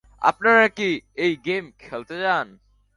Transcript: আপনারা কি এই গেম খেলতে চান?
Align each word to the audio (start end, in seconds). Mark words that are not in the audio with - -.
আপনারা 0.21 0.65
কি 0.77 0.89
এই 1.15 1.33
গেম 1.45 1.63
খেলতে 1.79 2.15
চান? 2.23 2.47